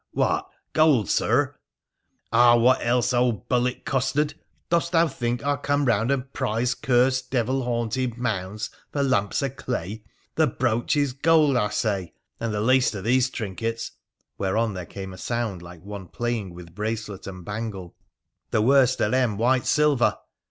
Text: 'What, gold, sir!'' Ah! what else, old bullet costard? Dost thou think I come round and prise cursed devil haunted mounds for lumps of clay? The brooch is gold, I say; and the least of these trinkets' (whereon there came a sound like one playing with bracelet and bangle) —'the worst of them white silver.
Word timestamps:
'What, 0.13 0.49
gold, 0.73 1.11
sir!'' 1.11 1.59
Ah! 2.33 2.55
what 2.57 2.83
else, 2.83 3.13
old 3.13 3.47
bullet 3.47 3.85
costard? 3.85 4.33
Dost 4.67 4.93
thou 4.93 5.07
think 5.07 5.45
I 5.45 5.57
come 5.57 5.85
round 5.85 6.09
and 6.09 6.33
prise 6.33 6.73
cursed 6.73 7.29
devil 7.29 7.61
haunted 7.65 8.17
mounds 8.17 8.71
for 8.91 9.03
lumps 9.03 9.43
of 9.43 9.57
clay? 9.57 10.03
The 10.37 10.47
brooch 10.47 10.95
is 10.95 11.13
gold, 11.13 11.55
I 11.55 11.69
say; 11.69 12.13
and 12.39 12.51
the 12.51 12.61
least 12.61 12.95
of 12.95 13.03
these 13.03 13.29
trinkets' 13.29 13.91
(whereon 14.39 14.73
there 14.73 14.87
came 14.87 15.13
a 15.13 15.19
sound 15.19 15.61
like 15.61 15.83
one 15.85 16.07
playing 16.07 16.55
with 16.55 16.73
bracelet 16.73 17.27
and 17.27 17.45
bangle) 17.45 17.95
—'the 18.49 18.63
worst 18.63 19.01
of 19.01 19.11
them 19.11 19.37
white 19.37 19.67
silver. 19.67 20.17